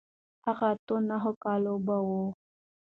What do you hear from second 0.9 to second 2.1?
نهو کالو به و.